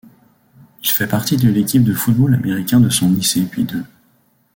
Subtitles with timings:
[0.83, 3.85] Il fait partie de l'équipe de football américain de son lycée puis de l'.